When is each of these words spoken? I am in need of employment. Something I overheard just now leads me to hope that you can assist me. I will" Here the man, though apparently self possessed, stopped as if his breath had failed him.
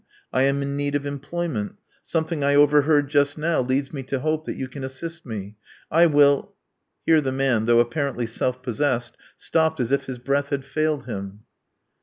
I 0.33 0.41
am 0.45 0.63
in 0.63 0.75
need 0.75 0.95
of 0.95 1.05
employment. 1.05 1.75
Something 2.01 2.43
I 2.43 2.55
overheard 2.55 3.07
just 3.07 3.37
now 3.37 3.61
leads 3.61 3.93
me 3.93 4.01
to 4.09 4.19
hope 4.21 4.45
that 4.45 4.55
you 4.55 4.67
can 4.67 4.83
assist 4.83 5.27
me. 5.27 5.57
I 5.91 6.07
will" 6.07 6.55
Here 7.05 7.21
the 7.21 7.31
man, 7.31 7.67
though 7.67 7.79
apparently 7.79 8.25
self 8.25 8.63
possessed, 8.63 9.15
stopped 9.37 9.79
as 9.79 9.91
if 9.91 10.05
his 10.05 10.17
breath 10.17 10.49
had 10.49 10.65
failed 10.65 11.05
him. 11.05 11.41